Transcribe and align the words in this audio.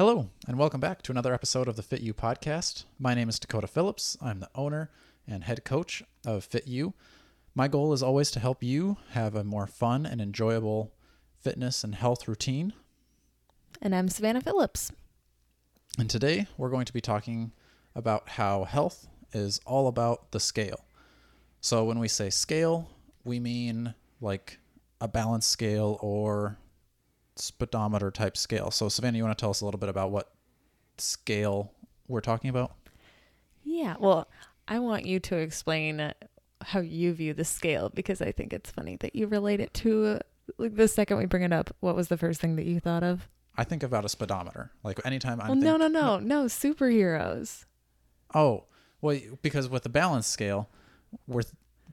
Hello, 0.00 0.30
and 0.48 0.56
welcome 0.56 0.80
back 0.80 1.02
to 1.02 1.12
another 1.12 1.34
episode 1.34 1.68
of 1.68 1.76
the 1.76 1.82
Fit 1.82 2.00
U 2.00 2.14
podcast. 2.14 2.84
My 2.98 3.12
name 3.12 3.28
is 3.28 3.38
Dakota 3.38 3.66
Phillips. 3.66 4.16
I'm 4.22 4.40
the 4.40 4.48
owner 4.54 4.90
and 5.28 5.44
head 5.44 5.62
coach 5.62 6.02
of 6.24 6.42
Fit 6.42 6.66
U. 6.66 6.94
My 7.54 7.68
goal 7.68 7.92
is 7.92 8.02
always 8.02 8.30
to 8.30 8.40
help 8.40 8.62
you 8.62 8.96
have 9.10 9.34
a 9.34 9.44
more 9.44 9.66
fun 9.66 10.06
and 10.06 10.18
enjoyable 10.18 10.94
fitness 11.38 11.84
and 11.84 11.94
health 11.94 12.26
routine. 12.26 12.72
And 13.82 13.94
I'm 13.94 14.08
Savannah 14.08 14.40
Phillips. 14.40 14.90
And 15.98 16.08
today 16.08 16.46
we're 16.56 16.70
going 16.70 16.86
to 16.86 16.94
be 16.94 17.02
talking 17.02 17.52
about 17.94 18.26
how 18.30 18.64
health 18.64 19.06
is 19.34 19.60
all 19.66 19.86
about 19.86 20.32
the 20.32 20.40
scale. 20.40 20.86
So 21.60 21.84
when 21.84 21.98
we 21.98 22.08
say 22.08 22.30
scale, 22.30 22.88
we 23.22 23.38
mean 23.38 23.92
like 24.18 24.60
a 24.98 25.08
balance 25.08 25.44
scale 25.44 25.98
or 26.00 26.56
speedometer 27.36 28.10
type 28.10 28.36
scale. 28.36 28.70
So, 28.70 28.88
Savannah, 28.88 29.18
you 29.18 29.24
want 29.24 29.36
to 29.36 29.40
tell 29.40 29.50
us 29.50 29.60
a 29.60 29.64
little 29.64 29.80
bit 29.80 29.88
about 29.88 30.10
what 30.10 30.32
scale 30.98 31.72
we're 32.08 32.20
talking 32.20 32.50
about? 32.50 32.72
Yeah, 33.64 33.96
well, 33.98 34.28
I 34.68 34.78
want 34.78 35.06
you 35.06 35.20
to 35.20 35.36
explain 35.36 36.12
how 36.62 36.80
you 36.80 37.12
view 37.12 37.34
the 37.34 37.44
scale 37.44 37.90
because 37.92 38.20
I 38.20 38.32
think 38.32 38.52
it's 38.52 38.70
funny 38.70 38.96
that 38.96 39.16
you 39.16 39.26
relate 39.26 39.60
it 39.60 39.72
to 39.74 40.20
like 40.58 40.74
the 40.74 40.88
second 40.88 41.18
we 41.18 41.26
bring 41.26 41.42
it 41.42 41.52
up. 41.52 41.74
What 41.80 41.96
was 41.96 42.08
the 42.08 42.16
first 42.16 42.40
thing 42.40 42.56
that 42.56 42.66
you 42.66 42.80
thought 42.80 43.02
of? 43.02 43.28
I 43.56 43.64
think 43.64 43.82
about 43.82 44.04
a 44.04 44.08
speedometer. 44.08 44.72
Like 44.82 45.04
anytime 45.04 45.40
I'm. 45.40 45.48
Well, 45.48 45.56
no, 45.56 45.76
no, 45.76 45.88
no, 45.88 46.18
no, 46.18 46.44
superheroes. 46.44 47.64
Oh, 48.34 48.64
well, 49.00 49.18
because 49.42 49.68
with 49.68 49.82
the 49.82 49.88
balance 49.88 50.26
scale, 50.26 50.68
we're 51.26 51.42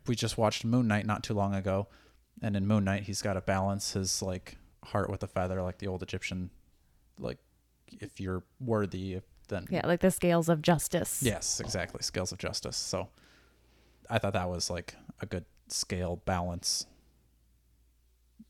we 0.08 0.16
just 0.16 0.38
watched 0.38 0.64
Moon 0.64 0.88
Knight 0.88 1.06
not 1.06 1.24
too 1.24 1.34
long 1.34 1.54
ago, 1.54 1.88
and 2.42 2.56
in 2.56 2.68
Moon 2.68 2.84
Knight 2.84 3.04
he's 3.04 3.22
got 3.22 3.34
to 3.34 3.42
balance 3.42 3.94
his 3.94 4.22
like 4.22 4.58
heart 4.88 5.10
with 5.10 5.24
a 5.24 5.28
feather, 5.28 5.62
like 5.62 5.78
the 5.78 5.88
old 5.88 6.02
Egyptian, 6.02 6.50
like 7.20 7.38
if 7.88 8.20
you're 8.20 8.44
worthy, 8.60 9.20
then 9.50 9.66
yeah, 9.70 9.86
like 9.86 10.02
the 10.02 10.12
scales 10.12 10.50
of 10.50 10.62
justice. 10.62 11.22
Yes, 11.22 11.60
exactly, 11.60 12.02
scales 12.02 12.32
of 12.32 12.38
justice. 12.38 12.78
So 12.78 13.10
I 14.10 14.18
thought 14.18 14.34
that 14.34 14.50
was 14.50 14.70
like 14.70 14.96
a 15.22 15.26
good 15.26 15.46
scale 15.68 16.22
balance 16.26 16.86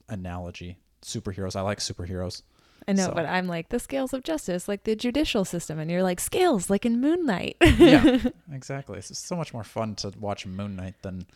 analogy. 0.08 0.78
Superheroes, 1.02 1.56
I 1.56 1.60
like 1.60 1.78
superheroes. 1.78 2.42
I 2.86 2.92
know, 2.92 3.06
so. 3.06 3.12
but 3.12 3.26
I'm 3.26 3.46
like 3.46 3.68
the 3.68 3.78
scales 3.78 4.14
of 4.14 4.22
justice, 4.24 4.66
like 4.66 4.84
the 4.84 4.96
judicial 4.96 5.44
system, 5.44 5.78
and 5.78 5.90
you're 5.90 6.02
like 6.02 6.20
scales, 6.20 6.70
like 6.70 6.86
in 6.86 7.00
Moon 7.00 7.26
Knight. 7.26 7.56
yeah, 7.60 8.18
exactly. 8.52 8.98
It's 8.98 9.18
so 9.18 9.36
much 9.36 9.52
more 9.52 9.64
fun 9.64 9.94
to 9.96 10.12
watch 10.18 10.46
Moon 10.46 10.76
Knight 10.76 10.94
than 11.02 11.26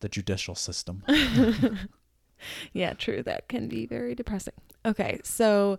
the 0.00 0.08
judicial 0.08 0.54
system 0.54 1.02
yeah, 2.72 2.92
true. 2.94 3.22
That 3.22 3.48
can 3.48 3.68
be 3.68 3.86
very 3.86 4.14
depressing. 4.14 4.54
Okay, 4.84 5.20
so 5.24 5.78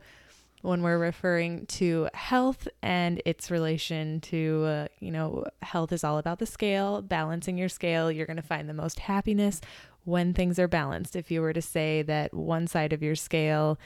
when 0.62 0.82
we're 0.82 0.98
referring 0.98 1.66
to 1.68 2.10
health 2.14 2.68
and 2.82 3.22
its 3.26 3.52
relation 3.52 4.20
to, 4.20 4.66
uh, 4.66 4.88
you 5.00 5.12
know, 5.12 5.46
health 5.62 5.92
is 5.92 6.04
all 6.04 6.18
about 6.18 6.40
the 6.40 6.46
scale, 6.46 7.02
balancing 7.02 7.58
your 7.58 7.70
scale, 7.70 8.12
you're 8.12 8.26
going 8.26 8.38
to 8.38 8.44
find 8.44 8.68
the 8.68 8.74
most 8.74 9.00
happiness 9.00 9.62
when 10.04 10.34
things 10.34 10.58
are 10.58 10.68
balanced. 10.68 11.16
If 11.16 11.30
you 11.32 11.42
were 11.42 11.54
to 11.54 11.62
say 11.62 12.02
that 12.04 12.34
one 12.34 12.68
side 12.68 12.92
of 12.92 13.04
your 13.04 13.16
scale 13.16 13.78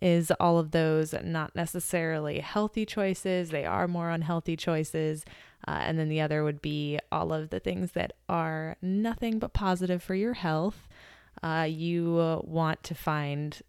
is 0.00 0.30
all 0.38 0.58
of 0.58 0.70
those 0.70 1.14
not 1.24 1.54
necessarily 1.56 2.38
healthy 2.38 2.86
choices, 2.86 3.50
they 3.50 3.66
are 3.66 3.88
more 3.88 4.10
unhealthy 4.10 4.56
choices. 4.56 5.24
Uh, 5.66 5.82
and 5.82 5.98
then 5.98 6.08
the 6.08 6.20
other 6.20 6.42
would 6.42 6.62
be 6.62 6.98
all 7.12 7.32
of 7.32 7.50
the 7.50 7.60
things 7.60 7.92
that 7.92 8.12
are 8.28 8.76
nothing 8.80 9.38
but 9.38 9.52
positive 9.52 10.02
for 10.02 10.14
your 10.14 10.34
health 10.34 10.88
uh, 11.42 11.66
you 11.68 12.18
uh, 12.18 12.40
want 12.42 12.82
to 12.84 12.94
find 12.94 13.60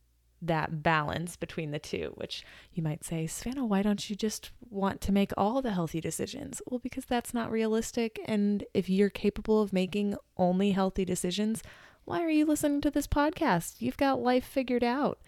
that 0.41 0.81
balance 0.81 1.35
between 1.35 1.71
the 1.71 1.79
two, 1.79 2.13
which 2.15 2.43
you 2.73 2.81
might 2.81 3.03
say, 3.03 3.27
Savannah, 3.27 3.65
why 3.65 3.83
don't 3.83 4.09
you 4.09 4.15
just 4.15 4.51
want 4.69 4.99
to 5.01 5.11
make 5.11 5.31
all 5.37 5.61
the 5.61 5.73
healthy 5.73 6.01
decisions? 6.01 6.61
Well, 6.65 6.79
because 6.79 7.05
that's 7.05 7.33
not 7.33 7.51
realistic. 7.51 8.19
And 8.25 8.63
if 8.73 8.89
you're 8.89 9.09
capable 9.09 9.61
of 9.61 9.71
making 9.71 10.15
only 10.37 10.71
healthy 10.71 11.05
decisions, 11.05 11.61
why 12.05 12.23
are 12.23 12.29
you 12.29 12.45
listening 12.45 12.81
to 12.81 12.91
this 12.91 13.07
podcast? 13.07 13.75
You've 13.79 13.97
got 13.97 14.21
life 14.21 14.45
figured 14.45 14.83
out. 14.83 15.19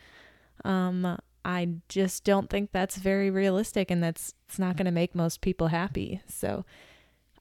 Um, 0.66 1.20
I 1.46 1.70
just 1.90 2.24
don't 2.24 2.50
think 2.50 2.72
that's 2.72 2.96
very 2.96 3.30
realistic 3.30 3.92
and 3.92 4.04
that's 4.04 4.34
it's 4.48 4.58
not 4.58 4.78
going 4.78 4.86
to 4.86 4.92
make 4.92 5.14
most 5.14 5.42
people 5.42 5.68
happy. 5.68 6.22
So 6.28 6.66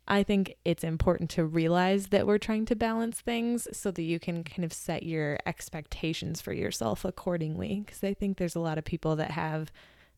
I 0.09 0.23
think 0.25 0.57
it's 0.65 0.83
important 0.83 1.31
to 1.31 1.45
realize 1.45 2.09
that 2.09 2.27
we're 2.27 2.39
trying 2.39 2.67
to 2.67 2.77
balance 2.77 3.21
things 3.21 3.69
so 3.73 3.91
that 3.93 4.03
you 4.03 4.19
can 4.19 4.43
kind 4.43 4.65
of 4.65 4.73
set 4.73 5.05
your 5.05 5.39
expectations 5.47 6.41
for 6.41 6.53
yourself 6.53 7.05
accordingly. 7.05 7.85
Because 7.87 8.03
I 8.03 8.13
think 8.15 8.37
there's 8.37 8.57
a 8.57 8.61
lot 8.61 8.79
of 8.79 8.85
people 8.85 9.15
that 9.17 9.31
have 9.31 9.71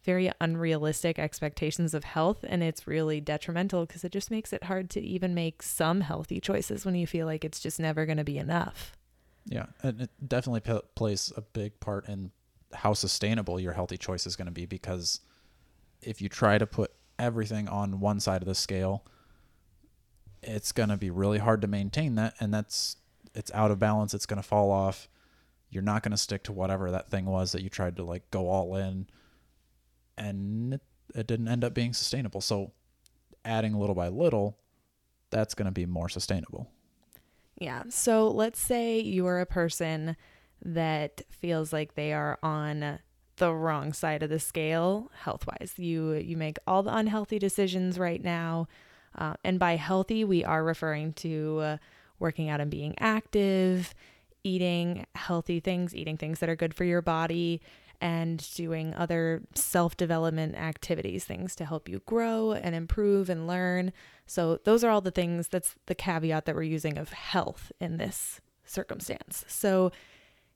very 0.03 0.31
unrealistic 0.41 1.19
expectations 1.19 1.95
of 1.95 2.05
health, 2.05 2.45
and 2.47 2.63
it's 2.63 2.87
really 2.87 3.21
detrimental 3.21 3.87
because 3.87 4.05
it 4.05 4.13
just 4.13 4.31
makes 4.31 4.53
it 4.53 4.65
hard 4.65 4.91
to 4.91 5.01
even 5.01 5.35
make 5.35 5.63
some 5.63 6.03
healthy 6.03 6.41
choices 6.41 6.85
when 6.85 6.95
you 6.95 7.07
feel 7.07 7.27
like 7.27 7.45
it's 7.45 7.61
just 7.61 7.81
never 7.81 8.05
going 8.05 8.19
to 8.19 8.25
be 8.25 8.39
enough. 8.39 8.93
Yeah, 9.47 9.67
and 9.83 10.03
it 10.03 10.11
definitely 10.27 10.61
p- 10.61 10.87
plays 10.95 11.33
a 11.37 11.41
big 11.43 11.79
part 11.81 12.09
in 12.09 12.31
how 12.73 12.93
sustainable 12.93 13.61
your 13.61 13.73
healthy 13.73 13.97
choice 13.97 14.27
is 14.27 14.37
going 14.37 14.47
to 14.47 14.53
be 14.53 14.67
because 14.67 15.21
if 16.03 16.21
you 16.21 16.29
try 16.29 16.59
to 16.59 16.67
put 16.67 16.93
everything 17.19 17.69
on 17.69 18.01
one 18.01 18.21
side 18.21 18.43
of 18.43 18.49
the 18.49 18.55
scale, 18.55 19.05
it's 20.47 20.73
going 20.73 20.89
to 20.89 20.97
be 20.97 21.11
really 21.11 21.39
hard 21.39 21.61
to 21.63 21.69
maintain 21.69 22.15
that 22.17 22.35
and 22.41 22.53
that's 22.53 22.97
it's 23.35 23.51
out 23.53 23.71
of 23.71 23.79
balance 23.79 24.15
it's 24.15 24.27
going 24.27 24.41
to 24.41 24.47
fall 24.47 24.71
off. 24.71 25.09
You're 25.71 25.83
not 25.83 26.03
going 26.03 26.13
to 26.13 26.17
stick 26.17 26.45
to 26.45 26.53
whatever 26.53 26.91
that 26.93 27.11
thing 27.11 27.27
was 27.27 27.53
that 27.53 27.63
you 27.63 27.69
tried 27.69 27.97
to 27.97 28.05
like 28.05 28.31
go 28.31 28.49
all 28.49 28.77
in 28.77 29.09
and 30.17 30.75
it, 30.75 30.81
it 31.15 31.27
didn't 31.27 31.49
end 31.49 31.65
up 31.65 31.75
being 31.75 31.93
sustainable. 31.93 32.41
So 32.41 32.73
adding 33.45 33.75
little 33.75 33.95
by 33.95 34.09
little 34.09 34.59
that's 35.31 35.55
going 35.55 35.67
to 35.67 35.73
be 35.73 35.87
more 35.87 36.09
sustainable. 36.09 36.71
Yeah. 37.59 37.85
So 37.89 38.29
let's 38.29 38.61
say 38.61 39.01
you're 39.01 39.41
a 39.41 39.47
person 39.47 40.17
that 40.65 41.23
feels 41.29 41.73
like 41.73 41.95
they 41.95 42.13
are 42.13 42.39
on 42.43 43.01
the 43.37 43.53
wrong 43.53 43.93
side 43.93 44.23
of 44.23 44.31
the 44.31 44.39
scale 44.39 45.11
health 45.13 45.45
wise 45.47 45.75
you 45.77 46.13
you 46.13 46.37
make 46.37 46.57
all 46.69 46.85
the 46.85 46.95
unhealthy 46.95 47.37
decisions 47.39 47.99
right 47.99 48.23
now 48.23 48.69
uh, 49.17 49.35
and 49.45 49.59
by 49.59 49.77
healthy, 49.77 50.25
we 50.25 50.45
are 50.45 50.65
referring 50.65 51.13
to 51.15 51.59
uh, 51.61 51.77
working 52.19 52.49
out 52.49 52.61
and 52.61 52.71
being 52.71 52.95
active, 52.99 53.95
eating 54.43 55.07
healthy 55.15 55.61
things, 55.61 55.95
eating 55.95 56.17
things 56.17 56.39
that 56.41 56.49
are 56.49 56.57
good 56.57 56.75
for 56.75 56.85
your 56.85 57.03
body, 57.03 57.61
and 58.01 58.47
doing 58.55 58.93
other 58.95 59.43
self 59.55 59.97
development 59.97 60.55
activities, 60.57 61.25
things 61.25 61.57
to 61.57 61.65
help 61.65 61.89
you 61.89 62.03
grow 62.07 62.53
and 62.53 62.75
improve 62.75 63.31
and 63.31 63.47
learn. 63.47 63.93
So, 64.27 64.59
those 64.65 64.85
are 64.85 64.91
all 64.91 65.01
the 65.01 65.11
things 65.11 65.49
that's 65.49 65.75
the 65.87 65.95
caveat 65.95 66.45
that 66.45 66.55
we're 66.55 66.63
using 66.63 66.99
of 66.99 67.13
health 67.13 67.73
in 67.81 67.97
this 67.97 68.41
circumstance. 68.65 69.45
So, 69.49 69.93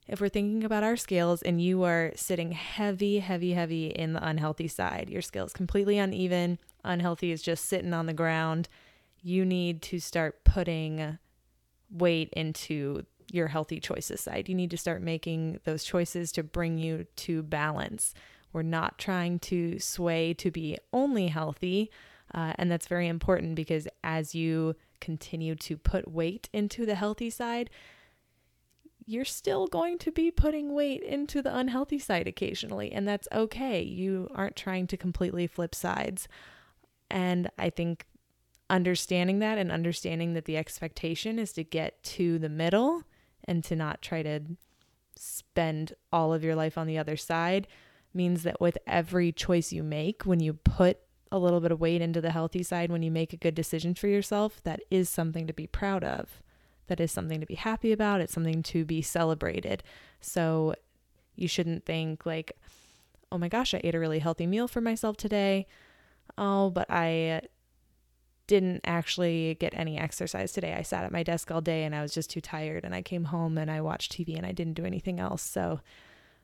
if 0.09 0.19
we're 0.19 0.27
thinking 0.27 0.63
about 0.63 0.83
our 0.83 0.97
scales 0.97 1.43
and 1.43 1.61
you 1.61 1.83
are 1.83 2.11
sitting 2.15 2.51
heavy, 2.51 3.19
heavy, 3.19 3.53
heavy 3.53 3.87
in 3.87 4.13
the 4.13 4.27
unhealthy 4.27 4.67
side, 4.67 5.07
your 5.07 5.21
scale 5.21 5.45
is 5.45 5.53
completely 5.53 5.99
uneven, 5.99 6.57
unhealthy 6.83 7.31
is 7.31 7.43
just 7.43 7.65
sitting 7.65 7.93
on 7.93 8.07
the 8.07 8.13
ground, 8.13 8.67
you 9.21 9.45
need 9.45 9.83
to 9.83 9.99
start 9.99 10.43
putting 10.43 11.19
weight 11.91 12.29
into 12.33 13.05
your 13.31 13.47
healthy 13.49 13.79
choices 13.79 14.21
side. 14.21 14.49
You 14.49 14.55
need 14.55 14.71
to 14.71 14.77
start 14.77 15.03
making 15.03 15.59
those 15.63 15.83
choices 15.83 16.31
to 16.31 16.43
bring 16.43 16.79
you 16.79 17.05
to 17.17 17.43
balance. 17.43 18.15
We're 18.51 18.63
not 18.63 18.97
trying 18.97 19.37
to 19.39 19.77
sway 19.77 20.33
to 20.35 20.49
be 20.49 20.79
only 20.91 21.27
healthy. 21.27 21.91
Uh, 22.33 22.53
and 22.55 22.71
that's 22.71 22.87
very 22.87 23.07
important 23.07 23.53
because 23.53 23.87
as 24.03 24.33
you 24.33 24.75
continue 24.99 25.53
to 25.55 25.77
put 25.77 26.11
weight 26.11 26.49
into 26.51 26.87
the 26.87 26.95
healthy 26.95 27.29
side, 27.29 27.69
you're 29.09 29.25
still 29.25 29.65
going 29.65 29.97
to 29.97 30.11
be 30.11 30.29
putting 30.29 30.71
weight 30.71 31.01
into 31.01 31.41
the 31.41 31.57
unhealthy 31.57 31.97
side 31.97 32.27
occasionally, 32.27 32.91
and 32.91 33.07
that's 33.07 33.27
okay. 33.31 33.81
You 33.81 34.29
aren't 34.35 34.55
trying 34.55 34.85
to 34.85 34.97
completely 34.97 35.47
flip 35.47 35.73
sides. 35.73 36.27
And 37.09 37.49
I 37.57 37.71
think 37.71 38.05
understanding 38.69 39.39
that 39.39 39.57
and 39.57 39.71
understanding 39.71 40.35
that 40.35 40.45
the 40.45 40.57
expectation 40.57 41.39
is 41.39 41.51
to 41.53 41.63
get 41.63 42.03
to 42.03 42.37
the 42.37 42.49
middle 42.49 43.01
and 43.45 43.63
to 43.63 43.75
not 43.75 44.03
try 44.03 44.21
to 44.21 44.41
spend 45.15 45.93
all 46.13 46.31
of 46.31 46.43
your 46.43 46.53
life 46.53 46.77
on 46.77 46.85
the 46.85 46.99
other 46.99 47.17
side 47.17 47.67
means 48.13 48.43
that 48.43 48.61
with 48.61 48.77
every 48.85 49.31
choice 49.31 49.71
you 49.71 49.81
make, 49.81 50.21
when 50.21 50.39
you 50.39 50.53
put 50.53 50.99
a 51.31 51.39
little 51.39 51.61
bit 51.61 51.71
of 51.71 51.81
weight 51.81 52.03
into 52.03 52.21
the 52.21 52.29
healthy 52.29 52.61
side, 52.61 52.91
when 52.91 53.01
you 53.01 53.09
make 53.09 53.33
a 53.33 53.37
good 53.37 53.55
decision 53.55 53.95
for 53.95 54.07
yourself, 54.07 54.61
that 54.65 54.81
is 54.91 55.09
something 55.09 55.47
to 55.47 55.53
be 55.53 55.65
proud 55.65 56.03
of 56.03 56.43
that 56.89 56.99
is 56.99 57.11
something 57.11 57.39
to 57.39 57.45
be 57.45 57.55
happy 57.55 57.91
about. 57.91 58.21
It's 58.21 58.33
something 58.33 58.61
to 58.63 58.85
be 58.85 59.01
celebrated. 59.01 59.81
So 60.19 60.75
you 61.35 61.47
shouldn't 61.47 61.85
think 61.85 62.25
like, 62.25 62.51
oh 63.31 63.37
my 63.37 63.47
gosh, 63.47 63.73
I 63.73 63.81
ate 63.83 63.95
a 63.95 63.99
really 63.99 64.19
healthy 64.19 64.45
meal 64.45 64.67
for 64.67 64.81
myself 64.81 65.17
today. 65.17 65.65
Oh, 66.37 66.69
but 66.69 66.89
I 66.89 67.41
didn't 68.47 68.81
actually 68.83 69.55
get 69.59 69.73
any 69.75 69.97
exercise 69.97 70.51
today. 70.51 70.73
I 70.73 70.81
sat 70.81 71.03
at 71.03 71.11
my 71.11 71.23
desk 71.23 71.51
all 71.51 71.61
day 71.61 71.83
and 71.83 71.95
I 71.95 72.01
was 72.01 72.13
just 72.13 72.29
too 72.29 72.41
tired. 72.41 72.83
And 72.83 72.93
I 72.93 73.01
came 73.01 73.25
home 73.25 73.57
and 73.57 73.71
I 73.71 73.81
watched 73.81 74.11
TV 74.11 74.35
and 74.35 74.45
I 74.45 74.51
didn't 74.51 74.73
do 74.73 74.85
anything 74.85 75.19
else. 75.19 75.43
So 75.43 75.81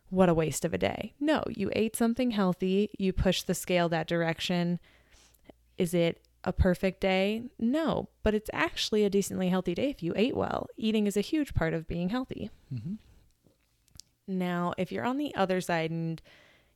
what 0.10 0.30
a 0.30 0.34
waste 0.34 0.66
of 0.66 0.74
a 0.74 0.78
day. 0.78 1.14
No, 1.20 1.44
you 1.50 1.72
ate 1.76 1.96
something 1.96 2.32
healthy, 2.32 2.92
you 2.98 3.12
pushed 3.12 3.48
the 3.48 3.56
scale 3.56 3.90
that 3.90 4.08
direction. 4.08 4.80
Is 5.78 5.94
it 5.94 6.22
a 6.46 6.54
perfect 6.54 7.02
day? 7.02 7.44
No, 7.60 8.08
but 8.24 8.34
it's 8.34 8.50
actually 8.54 9.04
a 9.04 9.10
decently 9.10 9.50
healthy 9.50 9.76
day 9.76 9.90
if 9.90 10.02
you 10.02 10.14
ate 10.16 10.36
well. 10.36 10.68
Eating 10.78 11.08
is 11.08 11.18
a 11.18 11.22
huge 11.22 11.54
part 11.54 11.74
of 11.74 11.88
being 11.88 12.10
healthy. 12.10 12.50
Mm-hmm. 12.74 12.94
Now, 14.28 14.74
if 14.78 14.92
you're 14.92 15.06
on 15.06 15.18
the 15.18 15.36
other 15.36 15.60
side 15.60 15.92
and 15.92 16.22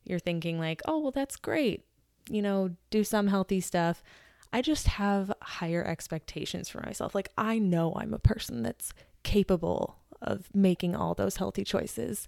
you're 0.04 0.20
thinking, 0.20 0.60
like, 0.60 0.82
oh, 0.86 1.00
well, 1.00 1.12
that's 1.12 1.36
great, 1.36 1.86
you 2.30 2.42
know, 2.42 2.76
do 2.90 3.04
some 3.04 3.28
healthy 3.28 3.62
stuff. 3.62 4.04
I 4.52 4.62
just 4.62 4.88
have 4.88 5.32
higher 5.42 5.84
expectations 5.84 6.70
for 6.70 6.82
myself. 6.82 7.14
Like, 7.14 7.30
I 7.38 7.60
know 7.60 7.94
I'm 7.96 8.14
a 8.14 8.20
person 8.20 8.64
that's 8.64 8.94
capable 9.24 9.98
of 10.22 10.50
making 10.54 10.96
all 10.96 11.14
those 11.14 11.38
healthy 11.38 11.64
choices. 11.64 12.28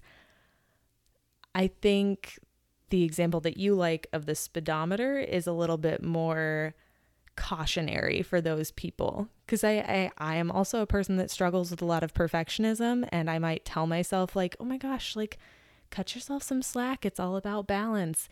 I 1.53 1.67
think 1.67 2.39
the 2.89 3.03
example 3.03 3.39
that 3.41 3.57
you 3.57 3.73
like 3.73 4.07
of 4.13 4.25
the 4.25 4.35
speedometer 4.35 5.17
is 5.17 5.47
a 5.47 5.53
little 5.53 5.77
bit 5.77 6.03
more 6.03 6.75
cautionary 7.36 8.22
for 8.22 8.42
those 8.42 8.72
people. 8.72 9.28
Because 9.45 9.63
I, 9.63 9.72
I 9.72 10.12
i 10.18 10.36
am 10.36 10.51
also 10.51 10.81
a 10.81 10.88
person 10.88 11.18
that 11.18 11.31
struggles 11.31 11.72
with 11.72 11.81
a 11.81 11.86
lot 11.86 12.04
of 12.04 12.13
perfectionism 12.13 13.07
and 13.12 13.30
i 13.30 13.38
might 13.39 13.66
tell 13.66 13.88
myself 13.88 14.36
like 14.36 14.56
oh 14.60 14.66
my 14.66 14.78
gosh 14.78 15.16
like 15.16 15.38
cut 15.89 16.16
yourself 16.16 16.42
some 16.42 16.62
slack. 16.62 17.06
It's 17.06 17.19
all 17.19 17.36
about 17.36 17.68
balance. 17.68 18.30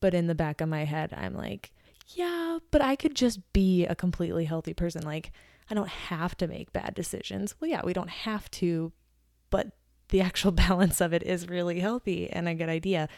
But 0.00 0.14
in 0.14 0.26
the 0.26 0.34
back 0.34 0.60
of 0.60 0.68
my 0.68 0.84
head 0.84 1.14
i'm 1.16 1.34
like 1.34 1.72
yeah 2.08 2.58
but 2.70 2.82
i 2.82 2.94
could 2.96 3.14
just 3.14 3.40
be 3.52 3.86
a 3.86 3.94
completely 3.94 4.44
healthy 4.44 4.74
person. 4.74 5.02
Like 5.02 5.32
i 5.70 5.74
don't 5.74 5.88
have 5.88 6.36
to 6.38 6.46
make 6.46 6.72
bad 6.72 6.94
decisions. 6.94 7.54
Well 7.60 7.70
yeah 7.70 7.82
we 7.84 7.92
don't 7.92 8.10
have 8.10 8.50
to 8.52 8.92
but 9.50 9.68
the 10.08 10.20
actual 10.20 10.52
balance 10.68 11.00
of 11.00 11.12
it 11.12 11.22
is 11.22 11.48
really 11.48 11.80
healthy 11.80 12.30
and 12.30 12.48
a 12.48 12.54
good 12.54 12.68
idea. 12.68 13.08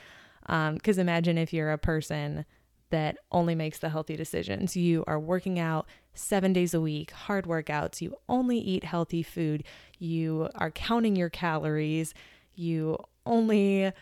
Because 0.42 0.98
um, 0.98 1.00
imagine 1.00 1.38
if 1.38 1.52
you're 1.52 1.72
a 1.72 1.78
person 1.78 2.44
that 2.90 3.18
only 3.32 3.54
makes 3.54 3.78
the 3.78 3.88
healthy 3.88 4.16
decisions. 4.16 4.76
You 4.76 5.04
are 5.06 5.18
working 5.18 5.58
out 5.58 5.86
seven 6.14 6.52
days 6.52 6.72
a 6.74 6.80
week, 6.80 7.10
hard 7.10 7.44
workouts. 7.46 8.00
You 8.00 8.16
only 8.28 8.58
eat 8.58 8.84
healthy 8.84 9.22
food. 9.22 9.64
You 9.98 10.48
are 10.54 10.70
counting 10.70 11.16
your 11.16 11.30
calories. 11.30 12.14
You 12.54 12.98
only 13.24 13.92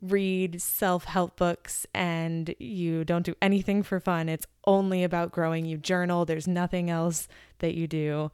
read 0.00 0.60
self 0.60 1.04
help 1.04 1.36
books 1.36 1.86
and 1.94 2.54
you 2.58 3.04
don't 3.04 3.26
do 3.26 3.34
anything 3.42 3.82
for 3.82 4.00
fun. 4.00 4.28
It's 4.28 4.46
only 4.66 5.04
about 5.04 5.32
growing. 5.32 5.64
You 5.64 5.76
journal. 5.76 6.24
There's 6.24 6.48
nothing 6.48 6.90
else 6.90 7.28
that 7.58 7.74
you 7.74 7.86
do. 7.86 8.30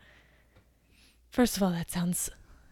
First 1.30 1.56
of 1.56 1.62
all, 1.62 1.70
that 1.70 1.90
sounds 1.90 2.30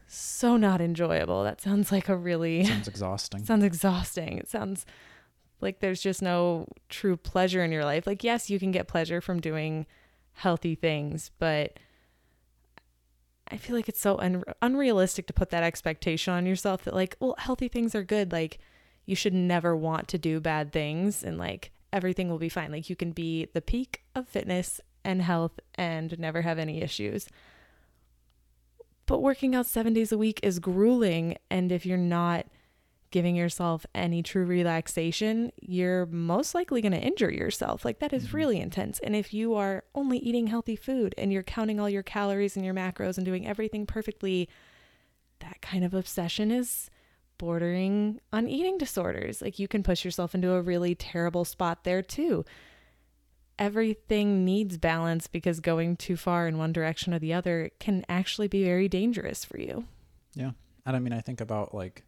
so 0.08 0.56
not 0.56 0.81
enjoyable. 0.81 1.42
That 1.42 1.60
sounds 1.60 1.90
like 1.92 2.08
a 2.08 2.16
really 2.16 2.64
sounds 2.64 2.88
exhausting. 2.88 3.44
sounds 3.44 3.64
exhausting. 3.64 4.38
It 4.38 4.49
sounds 4.49 4.87
like 5.61 5.81
there's 5.81 6.03
just 6.03 6.23
no 6.23 6.67
true 6.88 7.17
pleasure 7.17 7.64
in 7.64 7.73
your 7.73 7.85
life. 7.85 8.06
Like 8.06 8.25
yes, 8.25 8.50
you 8.50 8.58
can 8.58 8.70
get 8.70 8.88
pleasure 8.88 9.20
from 9.20 9.41
doing 9.41 9.87
healthy 10.35 10.75
things, 10.75 11.31
but 11.38 11.79
I 13.49 13.56
feel 13.56 13.76
like 13.76 13.88
it's 13.88 14.00
so 14.00 14.19
un- 14.19 14.44
unrealistic 14.61 15.26
to 15.29 15.32
put 15.32 15.50
that 15.50 15.62
expectation 15.62 16.35
on 16.35 16.47
yourself 16.47 16.85
that 16.85 16.94
like, 16.94 17.17
well, 17.20 17.37
healthy 17.38 17.69
things 17.69 17.94
are 17.94 18.03
good. 18.03 18.32
Like 18.32 18.58
you 19.05 19.14
should 19.14 19.35
never 19.35 19.76
want 19.76 20.08
to 20.08 20.19
do 20.19 20.41
bad 20.41 20.73
things 20.73 21.23
and 21.23 21.38
like 21.38 21.70
everything 21.93 22.29
will 22.29 22.38
be 22.38 22.49
fine. 22.49 22.73
Like 22.73 22.91
you 22.91 22.97
can 22.97 23.12
be 23.12 23.47
the 23.52 23.62
peak 23.62 24.02
of 24.14 24.29
fitness 24.29 24.81
and 25.05 25.23
health 25.23 25.61
and 25.76 26.19
never 26.19 26.43
have 26.43 26.59
any 26.59 26.82
issues. 26.82 27.29
But 29.06 29.23
working 29.23 29.55
out 29.55 29.67
7 29.67 29.93
days 29.94 30.11
a 30.11 30.19
week 30.19 30.41
is 30.43 30.59
grueling 30.59 31.37
and 31.49 31.70
if 31.70 31.87
you're 31.87 31.97
not 31.97 32.47
giving 33.16 33.34
yourself 33.34 33.86
any 33.94 34.22
true 34.22 34.44
relaxation, 34.44 35.50
you're 35.58 36.04
most 36.04 36.54
likely 36.54 36.82
going 36.82 36.92
to 36.92 37.00
injure 37.00 37.32
yourself. 37.32 37.82
Like 37.82 37.98
that 38.00 38.12
is 38.12 38.26
mm-hmm. 38.26 38.36
really 38.36 38.60
intense. 38.60 38.98
And 38.98 39.16
if 39.16 39.32
you 39.32 39.54
are 39.54 39.84
only 39.94 40.18
eating 40.18 40.48
healthy 40.48 40.76
food 40.76 41.14
and 41.16 41.32
you're 41.32 41.42
counting 41.42 41.80
all 41.80 41.88
your 41.88 42.02
calories 42.02 42.56
and 42.56 42.64
your 42.66 42.74
macros 42.74 43.16
and 43.16 43.24
doing 43.24 43.46
everything 43.46 43.86
perfectly, 43.86 44.50
that 45.38 45.62
kind 45.62 45.82
of 45.82 45.94
obsession 45.94 46.50
is 46.50 46.90
bordering 47.38 48.20
on 48.34 48.48
eating 48.48 48.76
disorders. 48.76 49.40
Like 49.40 49.58
you 49.58 49.66
can 49.66 49.82
push 49.82 50.04
yourself 50.04 50.34
into 50.34 50.52
a 50.52 50.60
really 50.60 50.94
terrible 50.94 51.46
spot 51.46 51.84
there 51.84 52.02
too. 52.02 52.44
Everything 53.58 54.44
needs 54.44 54.76
balance 54.76 55.26
because 55.26 55.60
going 55.60 55.96
too 55.96 56.18
far 56.18 56.46
in 56.46 56.58
one 56.58 56.74
direction 56.74 57.14
or 57.14 57.18
the 57.18 57.32
other 57.32 57.70
can 57.80 58.04
actually 58.10 58.48
be 58.48 58.62
very 58.62 58.90
dangerous 58.90 59.42
for 59.42 59.58
you. 59.58 59.86
Yeah. 60.34 60.50
And 60.84 60.94
I 60.94 60.98
mean, 60.98 61.14
I 61.14 61.22
think 61.22 61.40
about 61.40 61.74
like 61.74 62.02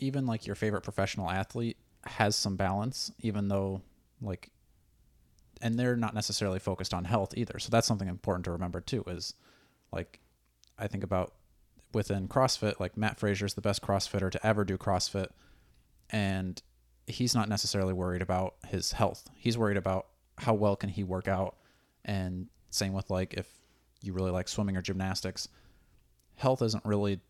even 0.00 0.26
like 0.26 0.46
your 0.46 0.56
favorite 0.56 0.82
professional 0.82 1.30
athlete 1.30 1.76
has 2.04 2.34
some 2.34 2.56
balance, 2.56 3.12
even 3.20 3.48
though 3.48 3.82
like, 4.20 4.50
and 5.62 5.78
they're 5.78 5.96
not 5.96 6.14
necessarily 6.14 6.58
focused 6.58 6.94
on 6.94 7.04
health 7.04 7.34
either. 7.36 7.58
So 7.58 7.68
that's 7.70 7.86
something 7.86 8.08
important 8.08 8.44
to 8.46 8.52
remember 8.52 8.80
too. 8.80 9.04
Is 9.06 9.34
like, 9.92 10.20
I 10.78 10.86
think 10.86 11.04
about 11.04 11.34
within 11.92 12.28
CrossFit, 12.28 12.80
like 12.80 12.96
Mat 12.96 13.18
Fraser 13.18 13.44
is 13.46 13.54
the 13.54 13.60
best 13.60 13.82
CrossFitter 13.82 14.30
to 14.30 14.46
ever 14.46 14.64
do 14.64 14.78
CrossFit, 14.78 15.28
and 16.08 16.60
he's 17.06 17.34
not 17.34 17.48
necessarily 17.48 17.92
worried 17.92 18.22
about 18.22 18.54
his 18.66 18.92
health. 18.92 19.28
He's 19.36 19.58
worried 19.58 19.76
about 19.76 20.06
how 20.38 20.54
well 20.54 20.76
can 20.76 20.88
he 20.88 21.04
work 21.04 21.28
out, 21.28 21.56
and 22.04 22.46
same 22.70 22.92
with 22.92 23.10
like 23.10 23.34
if 23.34 23.46
you 24.02 24.14
really 24.14 24.30
like 24.30 24.48
swimming 24.48 24.76
or 24.76 24.82
gymnastics, 24.82 25.48
health 26.36 26.62
isn't 26.62 26.84
really 26.86 27.20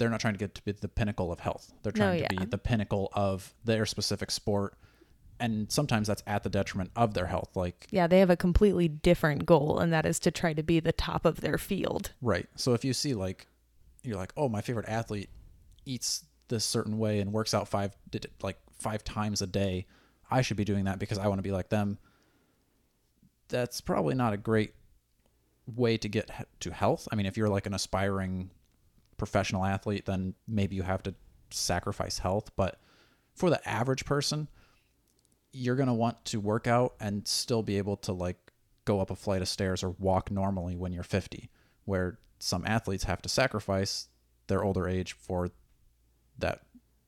they're 0.00 0.08
not 0.08 0.18
trying 0.18 0.32
to 0.32 0.38
get 0.38 0.54
to 0.54 0.64
be 0.64 0.72
the 0.72 0.88
pinnacle 0.88 1.30
of 1.30 1.40
health. 1.40 1.74
They're 1.82 1.92
trying 1.92 2.16
no, 2.16 2.22
yeah. 2.22 2.28
to 2.28 2.36
be 2.36 2.44
the 2.46 2.58
pinnacle 2.58 3.10
of 3.12 3.54
their 3.66 3.84
specific 3.84 4.30
sport. 4.30 4.74
And 5.38 5.70
sometimes 5.70 6.08
that's 6.08 6.22
at 6.26 6.42
the 6.42 6.48
detriment 6.48 6.90
of 6.96 7.12
their 7.12 7.26
health. 7.26 7.54
Like 7.54 7.86
Yeah, 7.90 8.06
they 8.06 8.18
have 8.20 8.30
a 8.30 8.36
completely 8.36 8.88
different 8.88 9.44
goal 9.44 9.78
and 9.78 9.92
that 9.92 10.06
is 10.06 10.18
to 10.20 10.30
try 10.30 10.54
to 10.54 10.62
be 10.62 10.80
the 10.80 10.92
top 10.92 11.26
of 11.26 11.42
their 11.42 11.58
field. 11.58 12.12
Right. 12.22 12.48
So 12.56 12.72
if 12.72 12.82
you 12.82 12.94
see 12.94 13.12
like 13.12 13.46
you're 14.02 14.16
like, 14.16 14.32
"Oh, 14.38 14.48
my 14.48 14.62
favorite 14.62 14.88
athlete 14.88 15.28
eats 15.84 16.24
this 16.48 16.64
certain 16.64 16.98
way 16.98 17.20
and 17.20 17.30
works 17.30 17.52
out 17.52 17.68
five 17.68 17.94
like 18.42 18.56
5 18.78 19.04
times 19.04 19.42
a 19.42 19.46
day. 19.46 19.86
I 20.30 20.40
should 20.40 20.56
be 20.56 20.64
doing 20.64 20.86
that 20.86 20.98
because 20.98 21.18
I 21.18 21.28
want 21.28 21.40
to 21.40 21.42
be 21.42 21.52
like 21.52 21.68
them." 21.68 21.98
That's 23.48 23.82
probably 23.82 24.14
not 24.14 24.32
a 24.32 24.38
great 24.38 24.72
way 25.66 25.98
to 25.98 26.08
get 26.08 26.30
to 26.60 26.70
health. 26.70 27.06
I 27.12 27.16
mean, 27.16 27.26
if 27.26 27.36
you're 27.36 27.50
like 27.50 27.66
an 27.66 27.74
aspiring 27.74 28.50
professional 29.20 29.66
athlete, 29.66 30.06
then 30.06 30.34
maybe 30.48 30.74
you 30.74 30.82
have 30.82 31.02
to 31.02 31.14
sacrifice 31.50 32.18
health. 32.18 32.50
But 32.56 32.80
for 33.34 33.50
the 33.50 33.68
average 33.68 34.06
person, 34.06 34.48
you're 35.52 35.76
going 35.76 35.88
to 35.88 35.94
want 35.94 36.24
to 36.24 36.40
work 36.40 36.66
out 36.66 36.94
and 36.98 37.28
still 37.28 37.62
be 37.62 37.76
able 37.76 37.98
to 37.98 38.14
like 38.14 38.38
go 38.86 38.98
up 38.98 39.10
a 39.10 39.14
flight 39.14 39.42
of 39.42 39.48
stairs 39.48 39.84
or 39.84 39.90
walk 39.90 40.30
normally 40.30 40.74
when 40.74 40.90
you're 40.94 41.02
50, 41.02 41.50
where 41.84 42.18
some 42.38 42.64
athletes 42.66 43.04
have 43.04 43.20
to 43.20 43.28
sacrifice 43.28 44.08
their 44.46 44.64
older 44.64 44.88
age 44.88 45.12
for 45.12 45.50
that 46.38 46.62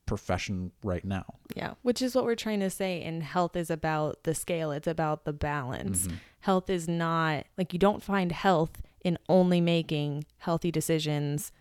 profession 0.05 0.71
right 0.85 1.07
now. 1.07 1.37
Yeah, 1.57 1.75
which 1.81 2.03
is 2.03 2.15
what 2.15 2.25
we're 2.25 2.35
trying 2.35 2.61
to 2.61 2.69
say. 2.69 3.01
And 3.01 3.23
health 3.23 3.57
is 3.57 3.71
about 3.71 4.25
the 4.25 4.35
scale, 4.35 4.71
it's 4.71 4.87
about 4.87 5.25
the 5.25 5.33
balance. 5.33 6.07
Mm-hmm. 6.07 6.17
Health 6.41 6.69
is 6.69 6.87
not 6.87 7.47
like 7.57 7.73
you 7.73 7.79
don't 7.79 8.03
find 8.03 8.33
health 8.33 8.83
in 9.03 9.17
only 9.31 9.63
making 9.63 10.27
healthy 10.37 10.71
decisions 10.71 11.53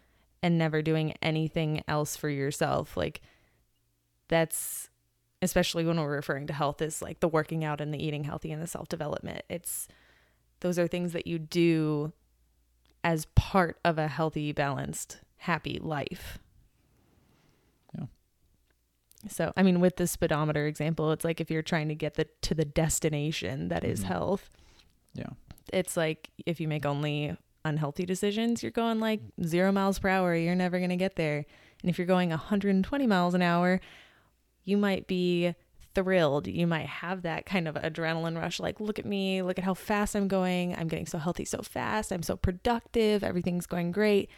and 0.43 0.57
never 0.57 0.81
doing 0.81 1.13
anything 1.21 1.83
else 1.87 2.15
for 2.15 2.29
yourself. 2.29 2.97
Like 2.97 3.21
that's 4.27 4.89
especially 5.41 5.83
when 5.83 5.99
we're 5.99 6.15
referring 6.15 6.47
to 6.47 6.53
health 6.53 6.81
is 6.81 7.01
like 7.01 7.19
the 7.19 7.27
working 7.27 7.63
out 7.63 7.81
and 7.81 7.93
the 7.93 8.03
eating 8.03 8.23
healthy 8.23 8.51
and 8.51 8.61
the 8.61 8.67
self-development. 8.67 9.43
It's 9.49 9.87
those 10.59 10.77
are 10.77 10.87
things 10.87 11.13
that 11.13 11.25
you 11.25 11.39
do 11.39 12.13
as 13.03 13.25
part 13.35 13.79
of 13.83 13.97
a 13.97 14.07
healthy, 14.07 14.51
balanced, 14.51 15.19
happy 15.37 15.79
life. 15.81 16.37
Yeah. 17.97 18.05
So, 19.27 19.53
I 19.57 19.63
mean, 19.63 19.79
with 19.79 19.95
the 19.95 20.05
speedometer 20.05 20.67
example, 20.67 21.11
it's 21.11 21.25
like 21.25 21.41
if 21.41 21.49
you're 21.49 21.63
trying 21.63 21.87
to 21.89 21.95
get 21.95 22.13
the 22.13 22.27
to 22.43 22.53
the 22.53 22.65
destination 22.65 23.69
that 23.69 23.83
is 23.83 24.01
mm-hmm. 24.01 24.09
health. 24.09 24.49
Yeah. 25.13 25.29
It's 25.73 25.97
like 25.97 26.29
if 26.45 26.59
you 26.59 26.67
make 26.67 26.85
only 26.85 27.35
unhealthy 27.65 28.05
decisions, 28.05 28.63
you're 28.63 28.71
going 28.71 28.99
like 28.99 29.21
zero 29.43 29.71
miles 29.71 29.99
per 29.99 30.09
hour, 30.09 30.35
you're 30.35 30.55
never 30.55 30.77
going 30.77 30.89
to 30.89 30.95
get 30.95 31.15
there. 31.15 31.45
And 31.81 31.89
if 31.89 31.97
you're 31.97 32.07
going 32.07 32.29
120 32.29 33.07
miles 33.07 33.33
an 33.33 33.41
hour, 33.41 33.79
you 34.63 34.77
might 34.77 35.07
be 35.07 35.55
thrilled. 35.93 36.47
You 36.47 36.67
might 36.67 36.87
have 36.87 37.23
that 37.23 37.45
kind 37.45 37.67
of 37.67 37.75
adrenaline 37.75 38.37
rush 38.37 38.59
like, 38.59 38.79
look 38.79 38.99
at 38.99 39.05
me, 39.05 39.41
look 39.41 39.57
at 39.57 39.65
how 39.65 39.73
fast 39.73 40.15
I'm 40.15 40.27
going. 40.27 40.75
I'm 40.75 40.87
getting 40.87 41.05
so 41.05 41.17
healthy 41.17 41.45
so 41.45 41.61
fast. 41.61 42.11
I'm 42.11 42.23
so 42.23 42.35
productive. 42.35 43.23
Everything's 43.23 43.65
going 43.65 43.91
great. 43.91 44.29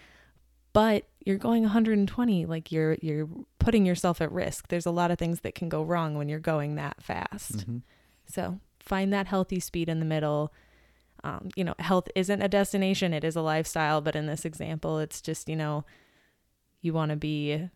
But 0.71 1.07
you're 1.23 1.37
going 1.37 1.61
120 1.61 2.45
like 2.47 2.71
you're 2.71 2.97
you're 3.01 3.29
putting 3.59 3.85
yourself 3.85 4.21
at 4.21 4.31
risk. 4.31 4.69
There's 4.69 4.87
a 4.87 4.91
lot 4.91 5.11
of 5.11 5.19
things 5.19 5.41
that 5.41 5.53
can 5.53 5.69
go 5.69 5.83
wrong 5.83 6.15
when 6.15 6.29
you're 6.29 6.39
going 6.39 6.75
that 6.75 7.01
fast. 7.01 7.57
Mm-hmm. 7.57 7.77
So, 8.25 8.59
find 8.79 9.13
that 9.13 9.27
healthy 9.27 9.59
speed 9.59 9.87
in 9.87 9.99
the 9.99 10.05
middle 10.05 10.51
um, 11.23 11.49
you 11.55 11.63
know, 11.63 11.75
health 11.79 12.07
isn't 12.15 12.41
a 12.41 12.47
destination, 12.49 13.13
it 13.13 13.23
is 13.23 13.35
a 13.35 13.41
lifestyle. 13.41 14.01
But 14.01 14.15
in 14.15 14.25
this 14.27 14.45
example, 14.45 14.99
it's 14.99 15.21
just, 15.21 15.47
you 15.49 15.55
know, 15.55 15.85
you 16.81 16.93
want 16.93 17.11
to 17.11 17.15
be, 17.15 17.51
you 17.53 17.69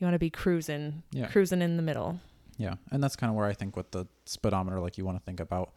want 0.00 0.14
to 0.14 0.18
be 0.18 0.30
cruising, 0.30 1.02
Yeah. 1.12 1.28
cruising 1.28 1.62
in 1.62 1.76
the 1.76 1.82
middle. 1.82 2.20
Yeah, 2.58 2.74
and 2.92 3.02
that's 3.02 3.16
kind 3.16 3.30
of 3.30 3.36
where 3.36 3.46
I 3.46 3.52
think 3.54 3.74
with 3.76 3.90
the 3.90 4.06
speedometer, 4.26 4.78
like 4.80 4.96
you 4.98 5.04
want 5.04 5.18
to 5.18 5.24
think 5.24 5.40
about, 5.40 5.72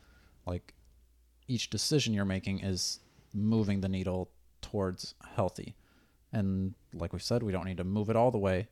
like 0.45 0.73
each 1.47 1.69
decision 1.69 2.13
you're 2.13 2.25
making 2.25 2.59
is 2.59 2.99
moving 3.33 3.81
the 3.81 3.89
needle 3.89 4.29
towards 4.61 5.15
healthy, 5.35 5.75
and 6.33 6.73
like 6.93 7.13
we 7.13 7.19
said, 7.19 7.41
we 7.41 7.51
don't 7.51 7.65
need 7.65 7.77
to 7.77 7.83
move 7.83 8.09
it 8.09 8.15
all 8.15 8.31
the 8.31 8.37
way, 8.37 8.67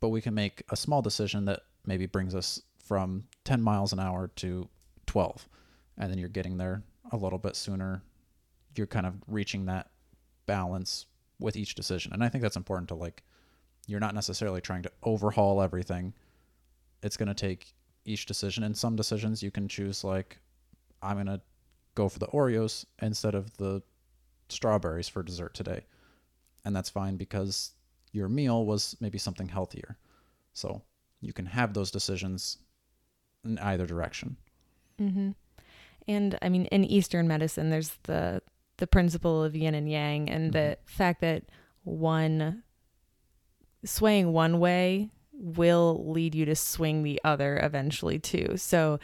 but 0.00 0.08
we 0.10 0.20
can 0.22 0.34
make 0.34 0.62
a 0.70 0.76
small 0.76 1.02
decision 1.02 1.44
that 1.46 1.60
maybe 1.84 2.06
brings 2.06 2.34
us 2.34 2.62
from 2.82 3.24
10 3.44 3.60
miles 3.60 3.92
an 3.92 3.98
hour 4.00 4.28
to 4.36 4.68
12, 5.06 5.48
and 5.98 6.10
then 6.10 6.18
you're 6.18 6.28
getting 6.28 6.56
there 6.56 6.82
a 7.12 7.16
little 7.16 7.38
bit 7.38 7.56
sooner. 7.56 8.02
You're 8.76 8.86
kind 8.86 9.06
of 9.06 9.14
reaching 9.26 9.66
that 9.66 9.90
balance 10.46 11.06
with 11.38 11.56
each 11.56 11.74
decision, 11.74 12.12
and 12.12 12.22
I 12.22 12.28
think 12.28 12.42
that's 12.42 12.56
important 12.56 12.88
to 12.88 12.94
like. 12.94 13.22
You're 13.86 14.00
not 14.00 14.14
necessarily 14.14 14.60
trying 14.60 14.82
to 14.82 14.90
overhaul 15.04 15.62
everything 15.62 16.12
it's 17.02 17.16
going 17.16 17.28
to 17.28 17.34
take 17.34 17.72
each 18.04 18.26
decision. 18.26 18.64
And 18.64 18.76
some 18.76 18.96
decisions 18.96 19.42
you 19.42 19.50
can 19.50 19.68
choose, 19.68 20.04
like, 20.04 20.38
I'm 21.02 21.16
going 21.16 21.26
to 21.26 21.40
go 21.94 22.08
for 22.08 22.18
the 22.18 22.26
Oreos 22.28 22.84
instead 23.00 23.34
of 23.34 23.56
the 23.56 23.82
strawberries 24.48 25.08
for 25.08 25.22
dessert 25.22 25.54
today. 25.54 25.84
And 26.64 26.74
that's 26.74 26.90
fine 26.90 27.16
because 27.16 27.72
your 28.12 28.28
meal 28.28 28.66
was 28.66 28.96
maybe 29.00 29.18
something 29.18 29.48
healthier. 29.48 29.96
So 30.52 30.82
you 31.20 31.32
can 31.32 31.46
have 31.46 31.74
those 31.74 31.90
decisions 31.90 32.58
in 33.44 33.58
either 33.58 33.86
direction. 33.86 34.36
Mm-hmm. 35.00 35.30
And 36.08 36.38
I 36.40 36.48
mean, 36.48 36.66
in 36.66 36.84
Eastern 36.84 37.26
medicine, 37.26 37.70
there's 37.70 37.98
the 38.04 38.42
the 38.78 38.86
principle 38.86 39.42
of 39.42 39.56
yin 39.56 39.74
and 39.74 39.90
yang, 39.90 40.28
and 40.28 40.52
the 40.52 40.58
mm-hmm. 40.58 40.86
fact 40.86 41.20
that 41.22 41.44
one 41.84 42.62
swaying 43.84 44.32
one 44.32 44.58
way 44.58 45.10
will 45.32 46.10
lead 46.10 46.34
you 46.34 46.44
to 46.44 46.56
swing 46.56 47.02
the 47.02 47.20
other 47.24 47.58
eventually 47.62 48.18
too. 48.18 48.56
So 48.56 48.98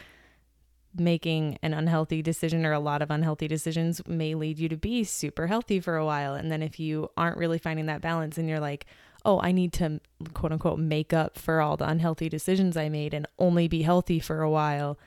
making 0.95 1.57
an 1.61 1.73
unhealthy 1.73 2.21
decision 2.21 2.65
or 2.65 2.71
a 2.71 2.79
lot 2.79 3.01
of 3.01 3.09
unhealthy 3.09 3.47
decisions 3.47 4.05
may 4.07 4.35
lead 4.35 4.59
you 4.59 4.69
to 4.69 4.77
be 4.77 5.03
super 5.03 5.47
healthy 5.47 5.79
for 5.79 5.95
a 5.95 6.05
while 6.05 6.35
and 6.35 6.51
then 6.51 6.61
if 6.61 6.79
you 6.79 7.09
aren't 7.17 7.37
really 7.37 7.57
finding 7.57 7.87
that 7.87 8.01
balance 8.01 8.37
and 8.37 8.47
you're 8.47 8.59
like 8.59 8.85
oh 9.25 9.39
i 9.41 9.51
need 9.51 9.73
to 9.73 9.99
quote 10.35 10.51
unquote 10.51 10.77
make 10.77 11.11
up 11.11 11.37
for 11.37 11.61
all 11.61 11.75
the 11.75 11.87
unhealthy 11.87 12.29
decisions 12.29 12.77
i 12.77 12.89
made 12.89 13.13
and 13.13 13.25
only 13.39 13.67
be 13.67 13.81
healthy 13.81 14.19
for 14.19 14.41
a 14.41 14.49
while 14.49 14.97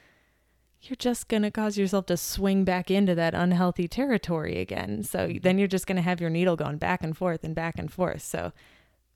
you're 0.88 0.96
just 0.96 1.28
going 1.28 1.42
to 1.42 1.50
cause 1.50 1.76
yourself 1.76 2.06
to 2.06 2.16
swing 2.16 2.64
back 2.64 2.90
into 2.90 3.14
that 3.14 3.34
unhealthy 3.34 3.88
territory 3.88 4.58
again. 4.58 5.02
So 5.02 5.32
then 5.42 5.58
you're 5.58 5.68
just 5.68 5.86
going 5.86 5.96
to 5.96 6.02
have 6.02 6.20
your 6.20 6.30
needle 6.30 6.56
going 6.56 6.78
back 6.78 7.02
and 7.02 7.16
forth 7.16 7.44
and 7.44 7.54
back 7.54 7.78
and 7.78 7.92
forth. 7.92 8.22
So 8.22 8.52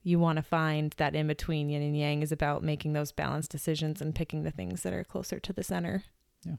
you 0.02 0.18
want 0.18 0.36
to 0.36 0.42
find 0.42 0.94
that 0.96 1.14
in 1.14 1.26
between 1.26 1.68
yin 1.68 1.82
and 1.82 1.96
yang 1.96 2.22
is 2.22 2.32
about 2.32 2.62
making 2.62 2.92
those 2.92 3.12
balanced 3.12 3.50
decisions 3.50 4.00
and 4.00 4.14
picking 4.14 4.44
the 4.44 4.50
things 4.50 4.82
that 4.82 4.92
are 4.92 5.04
closer 5.04 5.38
to 5.40 5.52
the 5.52 5.62
center. 5.62 6.04
Yeah. 6.44 6.56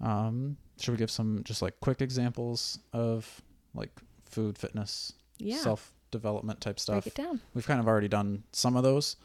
Um, 0.00 0.56
should 0.80 0.92
we 0.92 0.98
give 0.98 1.10
some 1.10 1.42
just 1.44 1.62
like 1.62 1.78
quick 1.80 2.00
examples 2.00 2.78
of 2.92 3.42
like 3.74 3.90
food, 4.24 4.56
fitness, 4.56 5.12
yeah. 5.38 5.58
self 5.58 5.92
development 6.10 6.60
type 6.60 6.80
stuff? 6.80 7.04
break 7.04 7.18
it 7.18 7.22
down. 7.22 7.40
We've 7.54 7.66
kind 7.66 7.80
of 7.80 7.86
already 7.86 8.08
done 8.08 8.42
some 8.52 8.76
of 8.76 8.82
those, 8.82 9.16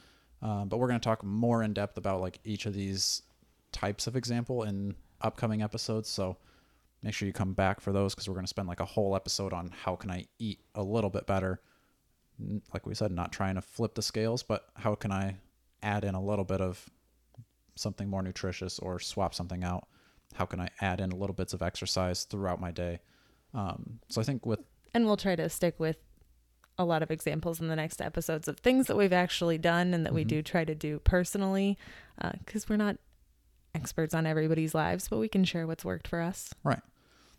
um, 0.41 0.67
but 0.67 0.77
we're 0.77 0.87
going 0.87 0.99
to 0.99 1.03
talk 1.03 1.23
more 1.23 1.63
in 1.63 1.73
depth 1.73 1.97
about 1.97 2.21
like 2.21 2.39
each 2.43 2.65
of 2.65 2.73
these 2.73 3.23
types 3.71 4.07
of 4.07 4.15
example 4.15 4.63
in 4.63 4.95
upcoming 5.21 5.61
episodes. 5.61 6.09
So 6.09 6.37
make 7.03 7.13
sure 7.13 7.25
you 7.27 7.33
come 7.33 7.53
back 7.53 7.79
for 7.81 7.91
those 7.91 8.13
because 8.13 8.27
we're 8.27 8.35
going 8.35 8.45
to 8.45 8.49
spend 8.49 8.67
like 8.67 8.79
a 8.79 8.85
whole 8.85 9.15
episode 9.15 9.53
on 9.53 9.69
how 9.83 9.95
can 9.95 10.11
I 10.11 10.25
eat 10.39 10.59
a 10.75 10.83
little 10.83 11.09
bit 11.09 11.25
better. 11.27 11.61
Like 12.73 12.85
we 12.85 12.95
said, 12.95 13.11
not 13.11 13.31
trying 13.31 13.55
to 13.55 13.61
flip 13.61 13.93
the 13.95 14.01
scales, 14.01 14.41
but 14.43 14.65
how 14.75 14.95
can 14.95 15.11
I 15.11 15.37
add 15.83 16.03
in 16.03 16.15
a 16.15 16.21
little 16.21 16.45
bit 16.45 16.61
of 16.61 16.83
something 17.75 18.07
more 18.09 18.21
nutritious 18.21 18.79
or 18.79 18.99
swap 18.99 19.33
something 19.33 19.63
out? 19.63 19.87
How 20.33 20.45
can 20.45 20.59
I 20.59 20.69
add 20.79 21.01
in 21.01 21.09
little 21.11 21.35
bits 21.35 21.53
of 21.53 21.61
exercise 21.61 22.23
throughout 22.23 22.59
my 22.61 22.71
day? 22.71 22.99
Um, 23.53 23.99
so 24.09 24.21
I 24.21 24.23
think 24.23 24.45
with 24.45 24.59
and 24.93 25.05
we'll 25.05 25.17
try 25.17 25.35
to 25.35 25.47
stick 25.49 25.79
with 25.79 25.97
a 26.77 26.83
lot 26.85 27.03
of 27.03 27.11
examples 27.11 27.61
in 27.61 27.67
the 27.67 27.75
next 27.75 28.01
episodes 28.01 28.47
of 28.47 28.59
things 28.59 28.87
that 28.87 28.97
we've 28.97 29.13
actually 29.13 29.57
done 29.57 29.93
and 29.93 30.05
that 30.05 30.13
we 30.13 30.23
Mhm. 30.25 30.29
do 30.29 30.41
try 30.41 30.65
to 30.65 30.73
do 30.75 30.99
personally 30.99 31.77
because 32.39 32.67
we're 32.67 32.77
not 32.77 32.97
experts 33.73 34.13
on 34.13 34.25
everybody's 34.25 34.75
lives 34.75 35.07
but 35.07 35.17
we 35.17 35.27
can 35.27 35.43
share 35.43 35.65
what's 35.65 35.85
worked 35.85 36.07
for 36.07 36.21
us 36.21 36.53
Right. 36.63 36.81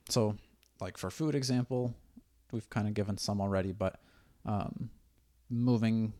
So, 0.09 0.37
like 0.81 0.99
for 0.99 1.11
food 1.11 1.35
example, 1.35 1.95
we've 2.53 2.69
kind 2.71 2.89
of 2.89 2.95
given 2.95 3.17
some 3.17 3.41
already, 3.41 3.73
but 3.73 4.01
um, 4.45 4.91
moving 5.49 6.13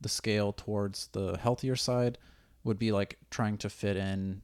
the 0.00 0.08
scale 0.08 0.52
towards 0.52 1.08
the 1.08 1.38
healthier 1.38 1.76
side 1.76 2.18
would 2.64 2.78
be 2.78 2.92
like 2.92 3.18
trying 3.30 3.56
to 3.58 3.70
fit 3.70 3.96
in. 3.96 4.42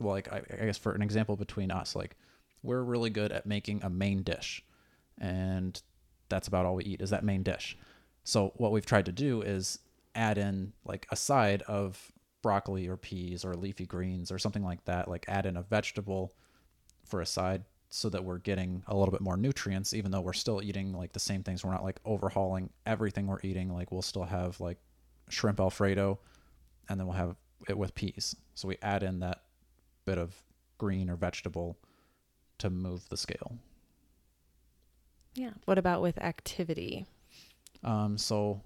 Well, 0.00 0.14
like 0.14 0.32
I, 0.32 0.42
I 0.52 0.66
guess 0.66 0.78
for 0.78 0.92
an 0.92 1.02
example 1.02 1.36
between 1.36 1.70
us, 1.70 1.94
like 1.94 2.16
we're 2.62 2.82
really 2.82 3.10
good 3.10 3.32
at 3.32 3.46
making 3.46 3.82
a 3.82 3.90
main 3.90 4.22
dish, 4.22 4.64
and 5.18 5.80
that's 6.28 6.48
about 6.48 6.66
all 6.66 6.74
we 6.74 6.84
eat 6.84 7.00
is 7.00 7.10
that 7.10 7.24
main 7.24 7.42
dish. 7.42 7.76
So 8.24 8.52
what 8.56 8.72
we've 8.72 8.86
tried 8.86 9.06
to 9.06 9.12
do 9.12 9.42
is 9.42 9.78
add 10.14 10.38
in 10.38 10.72
like 10.84 11.06
a 11.10 11.16
side 11.16 11.62
of 11.62 12.12
broccoli 12.42 12.88
or 12.88 12.96
peas 12.96 13.44
or 13.44 13.54
leafy 13.54 13.86
greens 13.86 14.30
or 14.30 14.38
something 14.38 14.64
like 14.64 14.84
that. 14.84 15.08
Like 15.08 15.24
add 15.28 15.46
in 15.46 15.56
a 15.56 15.62
vegetable 15.62 16.32
for 17.04 17.20
a 17.20 17.26
side 17.26 17.64
so 17.90 18.08
that 18.10 18.22
we're 18.22 18.38
getting 18.38 18.82
a 18.86 18.96
little 18.96 19.12
bit 19.12 19.22
more 19.22 19.36
nutrients 19.36 19.94
even 19.94 20.10
though 20.10 20.20
we're 20.20 20.32
still 20.32 20.62
eating 20.62 20.92
like 20.92 21.12
the 21.12 21.20
same 21.20 21.42
things. 21.42 21.64
We're 21.64 21.72
not 21.72 21.84
like 21.84 22.00
overhauling 22.04 22.70
everything 22.86 23.26
we're 23.26 23.40
eating. 23.42 23.72
Like 23.72 23.90
we'll 23.90 24.02
still 24.02 24.24
have 24.24 24.60
like 24.60 24.78
shrimp 25.28 25.60
alfredo 25.60 26.18
and 26.88 26.98
then 26.98 27.06
we'll 27.06 27.16
have 27.16 27.36
it 27.68 27.76
with 27.76 27.94
peas. 27.94 28.36
So 28.54 28.68
we 28.68 28.76
add 28.82 29.02
in 29.02 29.20
that 29.20 29.42
bit 30.04 30.18
of 30.18 30.34
green 30.76 31.10
or 31.10 31.16
vegetable 31.16 31.78
to 32.58 32.70
move 32.70 33.08
the 33.08 33.16
scale. 33.16 33.56
Yeah. 35.34 35.50
What 35.64 35.78
about 35.78 36.02
with 36.02 36.18
activity? 36.18 37.06
Um 37.82 38.18
so 38.18 38.60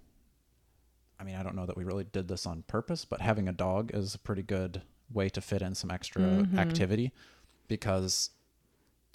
i 1.22 1.24
mean 1.24 1.36
i 1.36 1.42
don't 1.42 1.54
know 1.54 1.64
that 1.66 1.76
we 1.76 1.84
really 1.84 2.04
did 2.04 2.26
this 2.28 2.44
on 2.46 2.62
purpose 2.66 3.04
but 3.04 3.20
having 3.20 3.48
a 3.48 3.52
dog 3.52 3.90
is 3.94 4.14
a 4.14 4.18
pretty 4.18 4.42
good 4.42 4.82
way 5.12 5.28
to 5.28 5.40
fit 5.40 5.62
in 5.62 5.74
some 5.74 5.90
extra 5.90 6.22
Mhm. 6.22 6.58
activity 6.58 7.12
because 7.68 8.30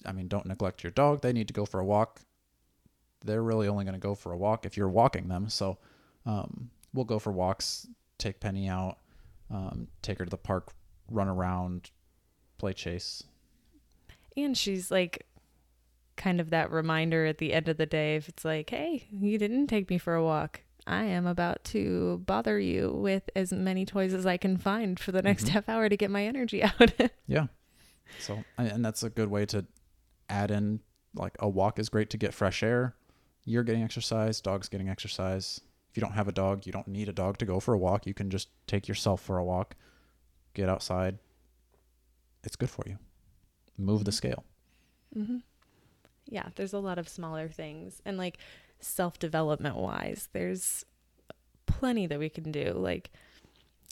I 0.06 0.12
mean, 0.12 0.28
don't 0.28 0.46
neglect 0.46 0.84
your 0.84 0.92
dog. 0.92 1.22
They 1.22 1.32
need 1.32 1.48
to 1.48 1.52
go 1.52 1.66
for 1.66 1.80
a 1.80 1.84
walk. 1.84 2.20
They're 3.24 3.42
really 3.42 3.66
only 3.66 3.84
going 3.84 3.94
to 3.94 3.98
go 4.00 4.14
for 4.14 4.30
a 4.32 4.36
walk 4.36 4.64
if 4.64 4.76
you're 4.76 4.88
walking 4.88 5.26
them. 5.26 5.48
So 5.48 5.78
um, 6.24 6.70
we'll 6.94 7.04
go 7.04 7.18
for 7.18 7.32
walks, 7.32 7.88
take 8.16 8.38
Penny 8.38 8.68
out, 8.68 8.98
um, 9.50 9.88
take 10.02 10.18
her 10.20 10.24
to 10.24 10.30
the 10.30 10.36
park, 10.36 10.72
run 11.10 11.26
around, 11.26 11.90
play 12.58 12.72
chase. 12.74 13.24
and 14.36 14.56
she's 14.56 14.88
like 14.92 15.26
kind 16.16 16.40
of 16.40 16.50
that 16.50 16.70
reminder 16.70 17.26
at 17.26 17.38
the 17.38 17.52
end 17.52 17.68
of 17.68 17.76
the 17.76 17.86
day 17.86 18.14
if 18.14 18.28
it's 18.28 18.44
like 18.44 18.70
hey 18.70 19.04
you 19.10 19.36
didn't 19.36 19.66
take 19.66 19.90
me 19.90 19.98
for 19.98 20.14
a 20.14 20.22
walk 20.22 20.60
i 20.88 21.04
am 21.04 21.26
about 21.26 21.62
to 21.64 22.22
bother 22.26 22.58
you 22.58 22.90
with 22.92 23.28
as 23.36 23.52
many 23.52 23.84
toys 23.86 24.12
as 24.14 24.26
i 24.26 24.36
can 24.36 24.56
find 24.56 24.98
for 24.98 25.12
the 25.12 25.22
next 25.22 25.44
Mhm. 25.44 25.48
half 25.50 25.68
hour 25.68 25.88
to 25.88 25.96
get 25.96 26.10
my 26.10 26.24
energy 26.24 26.62
out 26.68 26.92
Yeah. 27.26 27.46
So, 28.20 28.42
and 28.56 28.66
and 28.68 28.84
that's 28.84 29.02
a 29.02 29.10
good 29.10 29.28
way 29.28 29.44
to 29.46 29.66
add 30.30 30.50
in 30.50 30.80
like 31.14 31.36
a 31.40 31.48
walk 31.48 31.78
is 31.78 31.88
great 31.90 32.08
to 32.10 32.16
get 32.16 32.32
fresh 32.34 32.62
air. 32.62 32.94
You're 33.44 33.62
getting 33.62 33.82
exercise, 33.82 34.40
dog's 34.40 34.68
getting 34.70 34.88
exercise. 34.88 35.60
If 35.90 35.96
you 35.96 36.00
don't 36.00 36.12
have 36.14 36.26
a 36.28 36.32
dog, 36.32 36.64
you 36.66 36.72
don't 36.72 36.88
need 36.88 37.08
a 37.08 37.12
dog 37.12 37.36
to 37.38 37.44
go 37.46 37.60
for 37.60 37.74
a 37.74 37.78
walk. 37.78 38.06
You 38.06 38.14
can 38.14 38.30
just 38.30 38.48
take 38.66 38.88
yourself 38.88 39.20
for 39.22 39.36
a 39.38 39.44
walk, 39.44 39.74
get 40.54 40.68
outside. 40.70 41.18
It's 42.44 42.56
good 42.56 42.70
for 42.70 42.84
you. 42.86 42.98
Move 43.76 44.04
the 44.04 44.12
scale. 44.12 44.44
Mm-hmm. 45.16 45.38
Yeah, 46.26 46.48
there's 46.56 46.72
a 46.72 46.78
lot 46.78 46.98
of 46.98 47.08
smaller 47.08 47.48
things. 47.48 48.00
And 48.04 48.16
like 48.18 48.38
self 48.80 49.18
development 49.18 49.76
wise, 49.76 50.28
there's 50.32 50.84
plenty 51.66 52.06
that 52.06 52.18
we 52.18 52.28
can 52.28 52.50
do. 52.50 52.72
Like 52.76 53.10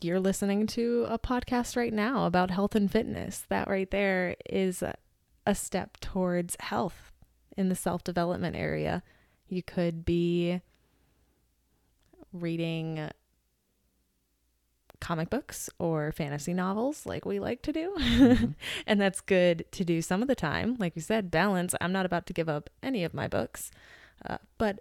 you're 0.03 0.21
listening 0.21 0.67
to 0.69 1.07
a 1.09 1.19
podcast 1.19 1.77
right 1.77 1.93
now 1.93 2.27
about 2.27 2.51
health 2.51 2.75
and 2.75 2.91
fitness. 2.91 3.45
That 3.49 3.69
right 3.69 3.91
there 3.91 4.37
is 4.49 4.83
a, 4.83 4.95
step 5.55 5.97
towards 6.01 6.57
health 6.59 7.13
in 7.57 7.69
the 7.69 7.77
self 7.77 8.03
development 8.03 8.57
area. 8.57 9.03
You 9.49 9.63
could 9.63 10.05
be 10.05 10.61
reading 12.33 13.11
comic 15.01 15.31
books 15.31 15.71
or 15.79 16.11
fantasy 16.11 16.53
novels 16.53 17.07
like 17.07 17.25
we 17.25 17.39
like 17.39 17.63
to 17.63 17.73
do. 17.73 17.95
Mhm. 17.99 18.55
and 18.87 19.01
that's 19.01 19.21
good 19.21 19.65
to 19.73 19.85
do 19.85 20.03
some 20.03 20.21
of 20.21 20.29
the 20.29 20.35
time. 20.35 20.77
Like 20.79 20.97
you 20.97 21.03
said, 21.03 21.31
balance. 21.31 21.75
I'm 21.81 21.93
not 21.93 22.07
about 22.07 22.27
to 22.27 22.33
give 22.33 22.49
up 22.49 22.69
any 22.83 23.05
of 23.05 23.15
my 23.15 23.29
books, 23.29 23.71
uh, 24.25 24.39
but 24.59 24.81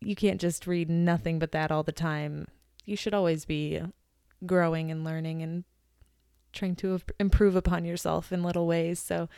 you 0.00 0.14
can't 0.14 0.40
just 0.40 0.66
read 0.66 0.88
nothing 0.88 1.38
but 1.38 1.52
that 1.52 1.70
all 1.72 1.82
the 1.82 1.92
time. 1.92 2.46
You 2.84 2.96
should 2.96 3.14
always 3.14 3.44
be 3.44 3.80
growing 4.44 4.90
and 4.90 5.04
learning 5.04 5.42
and 5.42 5.64
trying 6.52 6.76
to 6.76 7.00
improve 7.18 7.56
upon 7.56 7.84
yourself 7.84 8.32
in 8.32 8.42
little 8.42 8.66
ways. 8.66 8.98
So, 9.00 9.28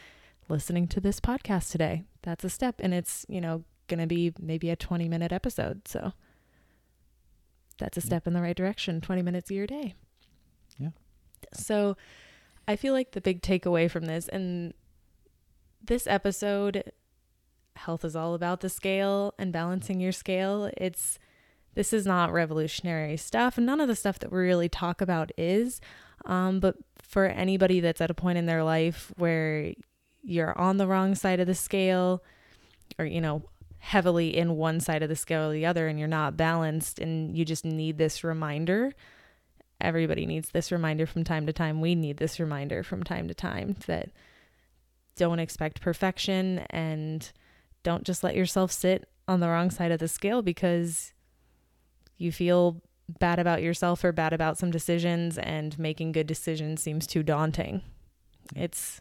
listening 0.48 0.86
to 0.88 1.00
this 1.00 1.20
podcast 1.20 1.70
today, 1.70 2.04
that's 2.22 2.44
a 2.44 2.50
step, 2.50 2.76
and 2.80 2.92
it's 2.92 3.24
you 3.28 3.40
know 3.40 3.64
going 3.86 4.00
to 4.00 4.06
be 4.06 4.32
maybe 4.38 4.68
a 4.70 4.76
20 4.76 5.08
minute 5.08 5.32
episode. 5.32 5.88
So, 5.88 6.12
that's 7.78 7.96
a 7.96 8.00
step 8.00 8.26
in 8.26 8.32
the 8.32 8.42
right 8.42 8.56
direction 8.56 9.00
20 9.00 9.22
minutes 9.22 9.50
of 9.50 9.56
your 9.56 9.66
day 9.68 9.94
Yeah. 10.78 10.88
so 11.54 11.96
i 12.66 12.74
feel 12.74 12.92
like 12.92 13.12
the 13.12 13.20
big 13.20 13.40
takeaway 13.40 13.88
from 13.88 14.06
this 14.06 14.26
and 14.28 14.74
this 15.80 16.08
episode 16.08 16.90
health 17.78 18.04
is 18.04 18.16
all 18.16 18.34
about 18.34 18.60
the 18.60 18.68
scale 18.68 19.34
and 19.38 19.52
balancing 19.52 20.00
your 20.00 20.12
scale. 20.12 20.70
It's 20.76 21.18
this 21.74 21.92
is 21.92 22.06
not 22.06 22.32
revolutionary 22.32 23.16
stuff 23.16 23.56
and 23.56 23.66
none 23.66 23.80
of 23.80 23.86
the 23.86 23.94
stuff 23.94 24.18
that 24.18 24.32
we 24.32 24.38
really 24.38 24.68
talk 24.68 25.00
about 25.00 25.30
is 25.38 25.80
um, 26.26 26.58
but 26.58 26.74
for 27.00 27.26
anybody 27.26 27.78
that's 27.78 28.00
at 28.00 28.10
a 28.10 28.14
point 28.14 28.36
in 28.36 28.46
their 28.46 28.64
life 28.64 29.12
where 29.16 29.72
you're 30.24 30.58
on 30.58 30.78
the 30.78 30.88
wrong 30.88 31.14
side 31.14 31.38
of 31.38 31.46
the 31.46 31.54
scale 31.54 32.20
or 32.98 33.04
you 33.04 33.20
know 33.20 33.42
heavily 33.78 34.36
in 34.36 34.56
one 34.56 34.80
side 34.80 35.04
of 35.04 35.08
the 35.08 35.14
scale 35.14 35.50
or 35.50 35.52
the 35.52 35.66
other 35.66 35.86
and 35.86 36.00
you're 36.00 36.08
not 36.08 36.36
balanced 36.36 36.98
and 36.98 37.38
you 37.38 37.44
just 37.44 37.64
need 37.64 37.96
this 37.96 38.24
reminder 38.24 38.92
everybody 39.80 40.26
needs 40.26 40.50
this 40.50 40.72
reminder 40.72 41.06
from 41.06 41.24
time 41.24 41.46
to 41.46 41.52
time. 41.52 41.80
We 41.80 41.94
need 41.94 42.16
this 42.16 42.40
reminder 42.40 42.82
from 42.82 43.02
time 43.02 43.28
to 43.28 43.34
time 43.34 43.76
that 43.86 44.10
don't 45.16 45.38
expect 45.38 45.80
perfection 45.80 46.60
and 46.70 47.30
don't 47.82 48.04
just 48.04 48.22
let 48.24 48.34
yourself 48.36 48.70
sit 48.72 49.08
on 49.26 49.40
the 49.40 49.48
wrong 49.48 49.70
side 49.70 49.92
of 49.92 49.98
the 50.00 50.08
scale 50.08 50.42
because 50.42 51.12
you 52.16 52.32
feel 52.32 52.82
bad 53.20 53.38
about 53.38 53.62
yourself 53.62 54.02
or 54.04 54.12
bad 54.12 54.32
about 54.32 54.58
some 54.58 54.70
decisions 54.70 55.38
and 55.38 55.78
making 55.78 56.12
good 56.12 56.26
decisions 56.26 56.82
seems 56.82 57.06
too 57.06 57.22
daunting. 57.22 57.82
It's 58.56 59.00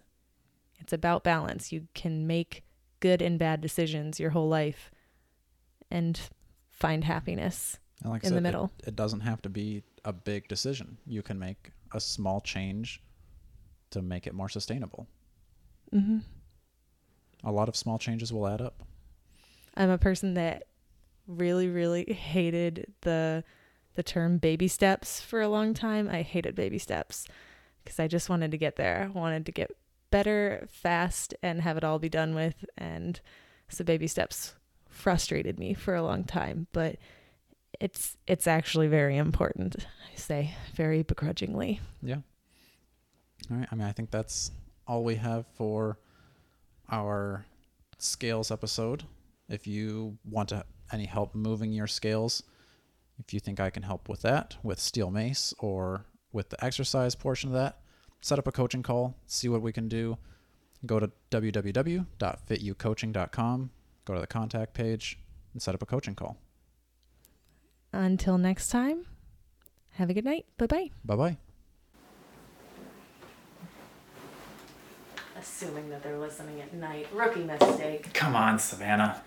it's 0.80 0.94
about 0.94 1.24
balance. 1.24 1.72
You 1.72 1.88
can 1.94 2.28
make 2.28 2.64
good 3.00 3.22
and 3.22 3.38
bad 3.40 3.62
decisions 3.62 4.20
your 4.20 4.30
whole 4.32 4.48
life 4.48 4.92
and 5.92 6.20
find 6.70 7.04
happiness 7.04 7.80
like 8.04 8.24
in 8.24 8.30
the 8.30 8.36
said, 8.36 8.38
it- 8.38 8.42
middle. 8.42 8.72
It, 8.86 8.96
doesn't 8.96 9.22
have 9.22 9.42
to 9.44 9.50
be 9.50 9.84
a 10.06 10.14
big 10.14 10.48
decision. 10.48 10.98
You 11.06 11.22
can 11.24 11.40
make 11.40 11.72
a 11.94 12.00
small 12.00 12.40
change 12.42 13.02
to 13.92 14.02
make 14.02 14.28
it 14.28 14.34
more 14.34 14.50
sustainable. 14.50 15.08
hmm 15.92 16.20
A 17.48 17.52
lot 17.52 17.70
of 17.70 17.78
small 17.78 17.98
changes 17.98 18.34
will 18.34 18.46
add 18.46 18.60
up. 18.62 18.84
I'm 19.76 19.90
a 19.90 19.98
person 19.98 20.34
that 20.34 20.64
really, 21.28 21.70
really 21.70 22.04
hated 22.14 22.94
the 23.02 23.44
the 23.96 24.04
term 24.04 24.38
baby 24.38 24.68
steps 24.68 25.22
for 25.22 25.42
a 25.42 25.48
long 25.48 25.74
time. 25.74 26.10
I 26.10 26.22
hated 26.22 26.56
baby 26.56 26.78
steps 26.78 27.26
because 27.84 28.00
I 28.00 28.08
just 28.08 28.30
wanted 28.30 28.52
to 28.52 28.58
get 28.58 28.76
there. 28.76 29.10
I 29.10 29.18
wanted 29.18 29.46
to 29.46 29.52
get 29.54 29.72
better 30.12 30.68
fast 30.70 31.34
and 31.42 31.62
have 31.62 31.78
it 31.78 31.84
all 31.86 32.00
be 32.00 32.10
done 32.10 32.36
with. 32.36 32.66
And 32.78 33.20
so 33.70 33.84
baby 33.84 34.08
steps 34.08 34.54
frustrated 34.90 35.58
me 35.58 35.74
for 35.74 35.96
a 35.96 36.04
long 36.04 36.26
time, 36.26 36.68
but 36.74 36.98
it's 37.80 38.18
it's 38.28 38.46
actually 38.46 38.88
very 38.88 39.16
important. 39.16 39.88
I 40.14 40.16
say 40.18 40.54
very 40.76 41.02
begrudgingly. 41.02 41.80
Yeah. 42.04 42.18
All 43.50 43.58
right. 43.58 43.68
I 43.72 43.76
mean, 43.76 43.88
I 43.88 43.94
think 43.94 44.12
that's 44.12 44.52
all 44.86 45.04
we 45.04 45.16
have 45.16 45.46
for 45.56 45.98
our 46.90 47.46
scales 47.98 48.52
episode. 48.52 49.04
If 49.50 49.68
you 49.68 50.18
want 50.24 50.50
to 50.50 50.66
any 50.92 51.06
help 51.06 51.36
moving 51.36 51.72
your 51.72 51.88
scales, 51.88 52.44
if 53.20 53.34
you 53.34 53.40
think 53.40 53.60
I 53.60 53.70
can 53.70 53.84
help 53.84 54.10
with 54.10 54.22
that, 54.22 54.56
with 54.64 54.80
steel 54.80 55.12
mace 55.12 55.54
or 55.60 56.06
with 56.32 56.50
the 56.50 56.64
exercise 56.64 57.16
portion 57.16 57.50
of 57.50 57.56
that, 57.56 57.80
set 58.22 58.40
up 58.40 58.48
a 58.48 58.52
coaching 58.52 58.84
call, 58.84 59.16
see 59.26 59.50
what 59.50 59.62
we 59.62 59.72
can 59.72 59.88
do. 59.88 60.18
Go 60.86 61.00
to 61.00 61.10
www.fitucoaching.com, 61.32 63.72
go 64.06 64.14
to 64.14 64.20
the 64.20 64.28
contact 64.28 64.74
page, 64.74 65.20
and 65.54 65.62
set 65.62 65.74
up 65.74 65.82
a 65.82 65.86
coaching 65.86 66.16
call. 66.16 66.38
Until 67.92 68.38
next 68.38 68.70
time, 68.70 69.06
have 69.94 70.10
a 70.10 70.14
good 70.14 70.26
night. 70.26 70.46
Bye 70.58 70.68
bye. 70.68 70.92
Bye 71.04 71.16
bye. 71.16 71.38
Assuming 75.40 75.90
that 75.90 76.02
they're 76.04 76.18
listening 76.18 76.62
at 76.62 76.74
night. 76.74 77.08
Rookie 77.14 77.44
mistake. 77.44 78.12
Come 78.14 78.36
on, 78.36 78.58
Savannah. 78.60 79.22